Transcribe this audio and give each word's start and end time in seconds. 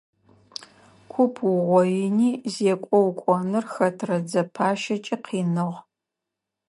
Куп 1.11 1.33
уугъоини 1.47 2.29
зекӀо 2.53 2.97
укӀоныр 3.09 3.65
хэтрэ 3.73 4.17
дзэпащэкӀи 4.25 5.15
къиныгъ. 5.25 5.77